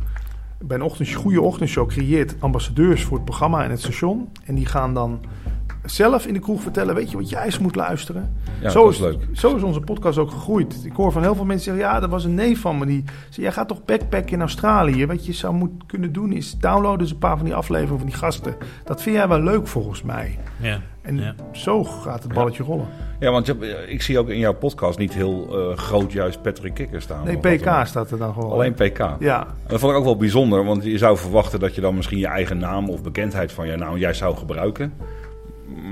[0.58, 4.28] bij een ochtend, goede ochtendshow creëert ambassadeurs voor het programma en het station.
[4.44, 5.20] En die gaan dan
[5.84, 8.36] zelf in de kroeg vertellen, weet je wat jij eens moet luisteren?
[8.60, 9.18] Ja, zo, is, leuk.
[9.32, 10.80] zo is onze podcast ook gegroeid.
[10.84, 12.86] Ik hoor van heel veel mensen zeggen, ja, dat was een neef van me.
[12.86, 15.06] Die zei, jij gaat toch backpacken in Australië?
[15.06, 18.08] Wat je zou moeten kunnen doen is downloaden eens een paar van die afleveringen van
[18.08, 18.56] die gasten.
[18.84, 20.38] Dat vind jij wel leuk volgens mij.
[20.60, 20.80] Ja.
[21.02, 21.34] En Ja.
[21.52, 22.86] zo gaat het balletje rollen.
[23.20, 26.42] Ja, want je hebt- ik zie ook in jouw podcast niet heel eh, groot juist
[26.42, 27.24] Patrick Kikker staan.
[27.24, 27.36] Nee.
[27.38, 28.50] PK staat er dan gewoon.
[28.50, 28.98] Alleen PK.
[29.18, 31.94] Ja, En dat vond ik ook wel bijzonder, want je zou verwachten dat je dan
[31.94, 34.92] misschien je eigen naam of bekendheid van je naam jij zou gebruiken.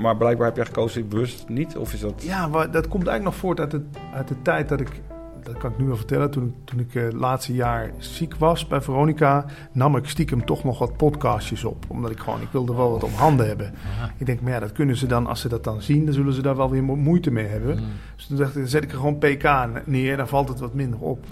[0.01, 2.23] Maar blijkbaar heb jij gekozen bewust niet, of is dat...
[2.23, 3.81] Ja, maar dat komt eigenlijk nog voort uit de,
[4.13, 5.01] uit de tijd dat ik,
[5.43, 8.35] dat kan ik nu wel vertellen, toen, ik- toen ik eh, het laatste jaar ziek
[8.35, 11.85] was bij Veronica, nam ik stiekem toch nog wat podcastjes op.
[11.87, 13.73] Omdat ik gewoon, ik wilde wel wat op handen hebben.
[14.17, 16.33] Ik denk, maar ja, dat kunnen ze dan, als ze dat dan zien, dan zullen
[16.33, 17.79] ze daar wel weer mo- moeite mee hebben.
[18.15, 20.73] Dus toen dacht ik, dan zet ik er gewoon PK neer, dan valt het wat
[20.73, 21.25] minder op.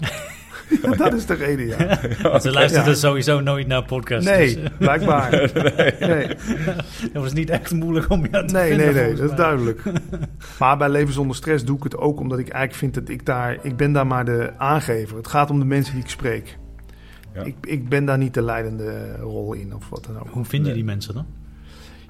[0.82, 1.78] Ja, dat is de reden, ja.
[2.40, 2.94] Ze luisteren Ja.
[2.94, 4.26] sowieso nooit naar podcasts.
[4.30, 5.30] Nee, dus, blijkbaar.
[6.00, 6.26] Nee.
[7.12, 8.94] dat was niet echt moeilijk om je te Nee, vinden.
[8.94, 9.82] nee, nee, dat is duidelijk.
[10.58, 13.26] Maar bij Leven zonder stress doe ik het ook omdat ik eigenlijk vind dat ik
[13.26, 13.58] daar...
[13.62, 15.16] Ik ben daar maar de aangever.
[15.16, 16.58] Het gaat om de mensen die ik spreek.
[17.34, 17.42] Ja.
[17.42, 20.28] Ik, ik ben daar niet de leidende rol in of wat dan ook.
[20.30, 21.26] Hoe vind je die mensen dan?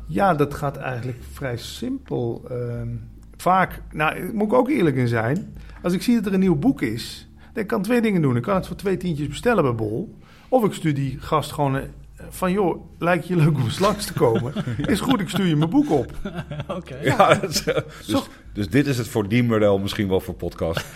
[0.06, 2.44] Ja, dat gaat eigenlijk vrij simpel.
[2.50, 2.88] Ehm,
[3.36, 5.54] vaak, nou, daar moet ik ook eerlijk in zijn.
[5.82, 8.36] Als ik zie dat er een nieuw boek is, dan kan ik twee dingen doen.
[8.36, 10.14] Ik kan het voor twee tientjes bestellen bij Bol.
[10.48, 11.80] Of ik stuur die gast gewoon
[12.28, 14.52] van, joh, lijkt je leuk om eens langs te komen?
[14.86, 16.12] Is goed, ik stuur je mijn boek op.
[16.68, 16.96] Oké.
[17.02, 17.62] Ja, is-
[18.06, 20.84] dus, dus dit is het voor die model misschien wel voor podcast.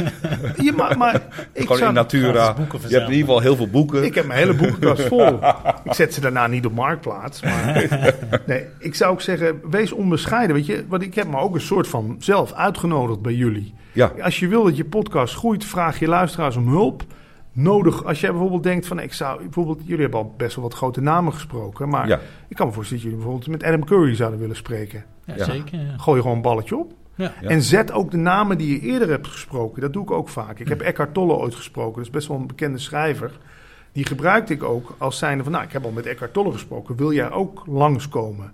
[0.57, 1.15] Ja, maar, maar
[1.53, 1.89] ik Gewoon zou...
[1.89, 2.55] in Natura.
[2.59, 4.05] Je hebt in ieder geval heel veel boeken.
[4.05, 5.39] Ik heb mijn hele boekenkast vol.
[5.85, 7.43] Ik zet ze daarna niet op marktplaats.
[7.43, 7.87] Maar
[8.47, 10.57] nee, ik zou ook zeggen, wees onbescheiden.
[10.57, 13.75] Weet je, want ik heb me ook een soort van zelf uitgenodigd bij jullie.
[13.93, 17.05] Ja, Als je wil dat je podcast groeit, vraag je luisteraars om hulp.
[17.59, 20.75] Nodig, als jij bijvoorbeeld denkt van, ik zou, bijvoorbeeld, jullie hebben al best wel wat
[20.75, 21.89] grote namen gesproken.
[21.89, 22.21] Maar ja.
[22.49, 25.05] ik kan me voorstellen dat jullie bijvoorbeeld met Adam Curry zouden willen spreken.
[25.25, 25.45] Ja, Ja.
[25.45, 25.79] zeker.
[25.79, 25.97] Ja.
[25.97, 26.93] Gooi je gewoon een balletje op.
[27.41, 29.81] En zet ook de namen die je eerder hebt gesproken.
[29.81, 30.59] Dat doe ik ook vaak.
[30.59, 31.97] Ik heb Eckhart Tolle ooit gesproken.
[31.97, 33.39] Dat is best wel een bekende schrijver.
[33.93, 35.53] Die gebruikte ik ook als zijnde van...
[35.53, 36.97] nou, ik heb al met Eckhart Tolle gesproken.
[36.97, 38.53] Wil jij ook langskomen?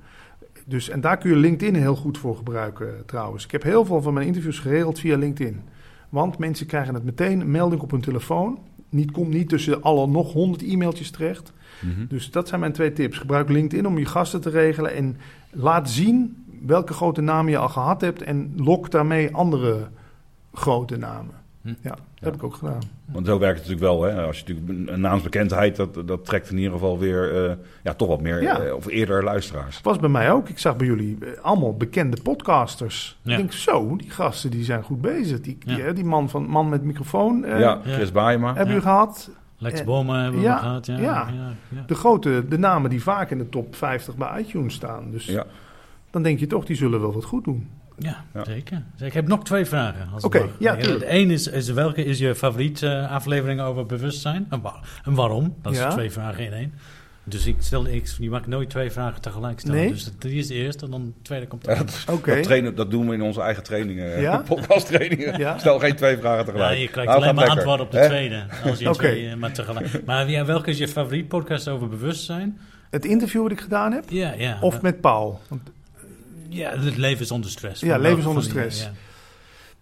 [0.67, 3.45] Dus, en daar kun je LinkedIn heel goed voor gebruiken eh, trouwens.
[3.45, 5.63] Ik heb heel veel van mijn interviews geregeld via LinkedIn.
[6.09, 8.59] Want mensen krijgen het meteen, een melding op hun telefoon.
[8.93, 11.53] Niet, komt niet tussen alle nog honderd e-mailtjes terecht.
[11.81, 12.07] Mhm.
[12.09, 13.19] Dus dat zijn mijn twee tips.
[13.19, 14.95] Gebruik LinkedIn om je gasten te regelen.
[14.95, 15.17] En
[15.51, 18.23] laat zien welke grote namen je al gehad hebt.
[18.23, 19.89] En lok daarmee andere
[20.53, 21.35] grote namen.
[21.81, 22.79] Ja, dat heb ik ook gedaan.
[23.13, 24.03] Want zo werkt het natuurlijk wel.
[24.03, 24.27] Hè?
[24.27, 28.09] Als je natuurlijk een naamsbekendheid, dat, dat trekt in ieder geval weer eh, ja, toch
[28.09, 28.59] wat meer Ja.
[28.61, 29.81] eh, of eerder luisteraars.
[29.83, 30.49] was bij mij ook.
[30.49, 33.19] Ik zag bij jullie eh, allemaal bekende podcasters.
[33.23, 33.31] Ja.
[33.33, 35.41] Ik denk, zo, die gasten die zijn goed bezig.
[35.41, 37.93] Die, die, die man, van, man met microfoon eh, ja, Ja.
[37.95, 38.47] Chris Baaiema.
[38.47, 38.71] hebben Ja.
[38.71, 39.31] jullie gehad.
[39.59, 40.87] Lex Bomen hebben we ja, gehad.
[40.87, 41.03] Ja, ja.
[41.03, 41.29] ja.
[41.69, 41.85] ja.
[41.87, 45.11] De grote, de namen die vaak in de top 50 bij iTunes staan.
[45.11, 45.45] Dus Ja.
[46.11, 47.69] dan denk je toch, die zullen wel wat goed doen.
[47.99, 48.45] Ja, Ja.
[48.45, 48.83] zeker.
[48.97, 50.09] Dus Ik heb nog twee vragen.
[50.21, 51.05] Oké, ja, De tuurlijk.
[51.05, 54.47] één is, is, welke is je favoriete eh, aflevering over bewustzijn?
[54.51, 55.55] En, wa- en waarom?
[55.63, 55.79] Dat Ja.
[55.79, 56.73] zijn twee vragen in één.
[57.25, 59.77] Dus ik stel, ik, je mag nooit twee vragen tegelijk stellen.
[59.79, 59.89] Nee?
[59.91, 61.79] Dus die is de eerste en dan de tweede komt Ja, er.
[61.79, 62.35] dat, Oké.
[62.35, 64.37] dat, trainen, dat doen we in onze eigen trainingen, Ja?
[64.49, 65.39] podcasttrainingen.
[65.39, 65.59] Ja.
[65.59, 66.79] Stel geen twee vragen Ja, tegelijk.
[66.79, 67.65] je krijgt Nou, alleen maar lekker.
[67.67, 68.45] antwoord op de tweede.
[68.65, 70.05] Als je twee, eh, maar tegelijk.
[70.07, 72.59] Maar ja, welke is je favoriet podcast over bewustzijn?
[72.91, 74.59] Het interview wat ik gedaan heb, Ja, ja.
[74.61, 75.41] of met Paul.
[76.53, 77.81] Ja, het leven zonder stress.
[77.81, 78.83] Ja, leven zonder die, stress.
[78.83, 78.93] ja.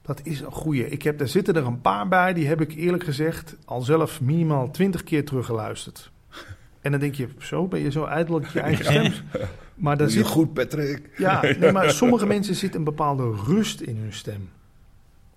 [0.03, 0.89] dat is een goeie.
[0.89, 4.21] Ik heb, daar zitten er een paar bij, die heb ik eerlijk gezegd al zelf
[4.21, 6.11] minimaal twintig keer teruggeluisterd.
[6.81, 9.13] En dan denk je, zo ben je zo ijdel dat je eigen stem...
[9.81, 11.11] Maar daar zit, goed, Patrick.
[11.17, 14.51] Ja, nee, maar sommige mensen zitten een bepaalde rust in hun stem.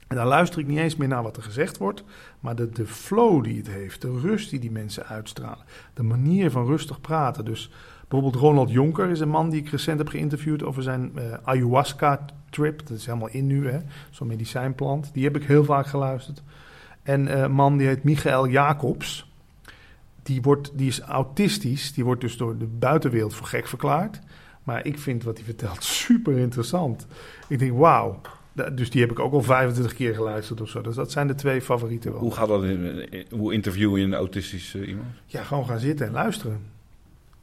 [0.08, 2.04] En dan luister ik niet eens meer naar wat er gezegd wordt,
[2.40, 6.52] maar de, de flow die het heeft, de rust die die mensen uitstralen, de manier
[6.52, 7.46] van rustig praten.
[7.46, 7.70] Dus
[8.14, 12.88] bijvoorbeeld Ronald Jonker is een man die ik recent heb geïnterviewd over zijn eh, ayahuasca-trip.
[12.88, 15.10] Dat is helemaal in nu, hè, zo'n medicijnplant.
[15.14, 16.44] Die heb ik heel vaak geluisterd.
[17.04, 19.32] En eh, een man die heet Michael Jacobs.
[20.24, 24.20] Die, wordt, die is autistisch, die wordt dus door de buitenwereld voor gek verklaard.
[24.64, 27.08] Maar ik vind wat hij vertelt super interessant.
[27.48, 28.22] Ik denk, wauw.
[28.74, 30.82] Dus die heb ik ook al 25 keer geluisterd of zo.
[30.82, 32.20] Dus dat zijn de twee favorieten wel.
[32.20, 32.64] Hoe gaat dat?
[32.64, 35.08] In, hoe interview je een autistisch eh, iemand?
[35.26, 36.73] Ja, gewoon gaan zitten en luisteren.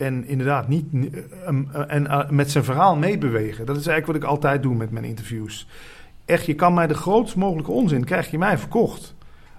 [0.01, 3.67] En inderdaad, niet, eh, um, eh, en eh, met zijn verhaal meebewegen.
[3.67, 5.67] Dat is eigenlijk wat ik altijd doe met mijn interviews.
[6.25, 9.15] Echt, je kan mij de grootst mogelijke onzin, krijg je mij verkocht.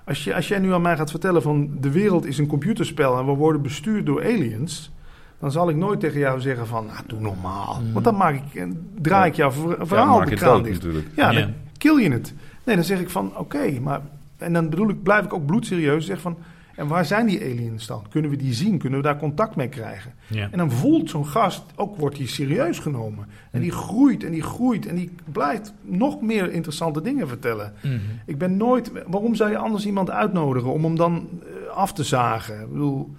[0.05, 3.17] Als, je, als jij nu aan mij gaat vertellen van de wereld is een computerspel
[3.19, 4.91] en we worden bestuurd door aliens,
[5.39, 7.81] dan zal ik nooit tegen jou zeggen van, nou, doe normaal.
[7.93, 8.63] Want dan maak ik, eh,
[9.01, 10.75] draai ik jouw ver- verhaal ja, op de kraan dicht.
[10.75, 11.07] natuurlijk.
[11.15, 12.33] Ja, dan kill je het.
[12.63, 14.01] Nee, dan zeg ik van, oké, maar...
[14.37, 16.05] En dan bedoel ik, blijf ik ook bloedserieus.
[16.05, 16.37] Zeg van,
[16.81, 18.05] en waar zijn die aliens dan?
[18.09, 18.77] Kunnen we die zien?
[18.77, 20.13] Kunnen we daar contact mee krijgen?
[20.27, 20.47] Ja.
[20.51, 23.27] En dan voelt zo'n gast, ook wordt hij serieus genomen.
[23.51, 27.73] En die groeit en die groeit en die blijft nog meer interessante dingen vertellen.
[27.81, 27.95] Mhm.
[28.25, 28.91] Ik ben nooit...
[29.07, 32.61] Waarom zou je anders iemand uitnodigen om hem dan eh, af te zagen?
[32.61, 33.09] Ik bedoel...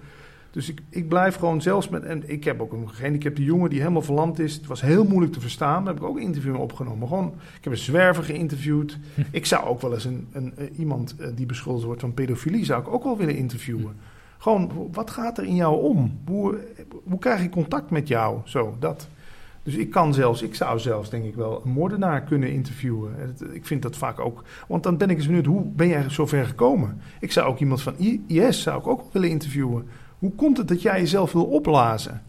[0.53, 2.03] Dus ik, ik blijf gewoon zelfs met...
[2.03, 4.53] En ik heb ook een gehandicapte jongen die helemaal verlamd is.
[4.53, 5.85] Het was heel moeilijk te verstaan.
[5.85, 7.07] Daar heb ik ook een interview mee opgenomen.
[7.07, 8.97] Gewoon, ik heb een zwerver geïnterviewd.
[9.31, 12.65] ik zou ook wel eens een, een, eh, iemand eh, die beschuldigd wordt van pedofilie...
[12.65, 13.95] zou ik ook wel willen interviewen.
[14.37, 16.19] Gewoon, wat gaat er in jou om?
[16.25, 16.57] Hoe,
[17.03, 18.39] hoe krijg ik contact met jou?
[18.43, 19.07] Zo, dat.
[19.63, 23.35] Dus ik kan zelfs, ik zou zelfs denk ik wel een moordenaar kunnen interviewen.
[23.51, 24.43] Ik vind dat vaak ook.
[24.67, 27.01] Want dan ben ik eens benieuwd, hoe ben jij zo ver gekomen?
[27.19, 29.87] Ik zou ook iemand van IS zou ik ook willen interviewen.
[30.23, 32.21] Hoe komt het dat jij jezelf wil opblazen?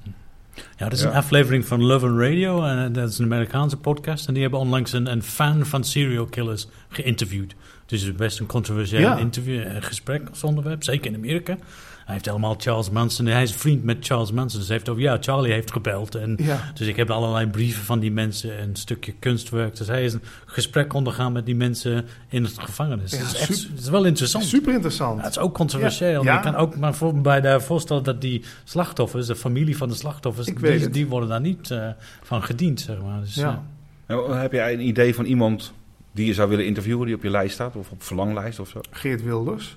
[0.54, 1.08] Ja, dat is Ja.
[1.08, 2.64] een aflevering van Love and Radio.
[2.64, 4.26] En dat is een Amerikaanse podcast.
[4.26, 7.54] En die hebben onlangs een, een fan van serial killers geïnterviewd.
[7.86, 9.16] Dus het is best een controversieel Ja.
[9.16, 10.82] interview, eh, gesprek als onderwerp.
[10.84, 11.56] Zeker in Amerika.
[12.04, 13.26] Hij heeft helemaal Charles Manson.
[13.26, 14.58] Hij is vriend met Charles Manson.
[14.58, 16.14] Dus hij heeft over, ja, Charlie heeft gebeld.
[16.14, 16.60] En Ja.
[16.74, 18.62] Dus ik heb allerlei brieven van die mensen.
[18.62, 19.76] Een stukje kunstwerk.
[19.76, 23.10] Dus hij is een gesprek ondergaan met die mensen in het gevangenis.
[23.10, 24.44] Ja, het, is echt, super- het is wel interessant.
[24.44, 25.18] Super interessant.
[25.18, 26.24] Ja, het is ook controversieel.
[26.24, 26.34] Ja.
[26.34, 29.94] Je kan ook maar voor, bij de voorstellen dat die slachtoffers, de familie van de
[29.94, 31.88] slachtoffers, Ik weet die, worden daar niet eh,
[32.22, 33.20] van gediend, zeg maar.
[33.20, 33.64] Dus, Ja.
[34.06, 35.72] En heb jij een idee van iemand
[36.12, 37.76] die je zou willen interviewen, die op je lijst staat?
[37.76, 38.80] Of op verlanglijst of zo?
[38.90, 39.76] Geert Wilders.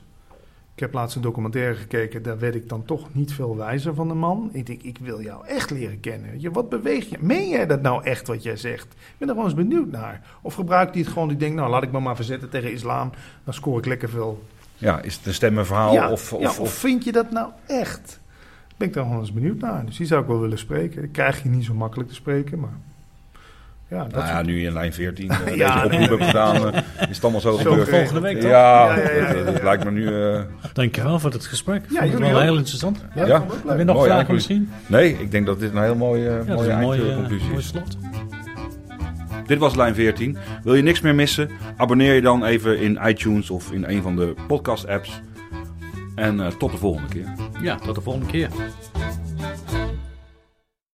[0.77, 4.07] Ik heb laatst een documentaire gekeken, daar werd ik dan toch niet veel wijzer van
[4.07, 4.49] de man.
[4.53, 6.41] Ik denk, ik wil jou echt leren kennen.
[6.41, 7.17] Je, wat beweeg je?
[7.19, 8.85] Meen jij dat nou echt wat jij zegt?
[8.85, 10.21] Ik ben er gewoon eens benieuwd naar.
[10.41, 13.11] Of gebruikt hij het gewoon, die denkt, nou laat ik me maar verzetten tegen islam,
[13.43, 14.43] dan scoor ik lekker veel.
[14.75, 15.93] Ja, is het een stemmenverhaal?
[15.93, 18.19] ja, of, of, ja, of, of vind je dat nou echt?
[18.77, 19.85] Ben ik daar gewoon eens benieuwd naar.
[19.85, 21.01] Dus die zou ik wel willen spreken.
[21.01, 22.77] Dat krijg je niet zo makkelijk te spreken, maar
[23.89, 26.01] ja, dat nou ja, nu in lijn 14 uh, Ja, deze nee.
[26.01, 27.89] oproep hebt gedaan, eh, is het allemaal zo, Zo gebeurd.
[27.89, 28.49] volgende week toch?
[28.49, 30.23] Ja, Ja, ja, ja, dat- lijkt me nu...
[30.33, 30.41] eh,
[30.73, 31.81] Dankjewel voor het gesprek.
[31.81, 32.43] Ja, Vond het jullie wel ook.
[32.43, 33.05] heel interessant.
[33.15, 33.45] Ja.
[33.67, 34.59] Heb je nog Mooi vragen conclusie.
[34.59, 34.69] misschien?
[34.87, 37.67] nee, ik denk dat dit een heel mooie, mooie een mooie, eh, eindconclusie mooi is.
[37.67, 37.97] slot.
[39.45, 40.37] Dit was lijn 14.
[40.63, 41.49] Wil je niks meer missen?
[41.77, 45.21] Abonneer je dan even in iTunes of in een van de podcast apps.
[46.15, 47.25] En eh, tot de volgende keer.
[47.61, 48.49] Ja, tot de volgende keer.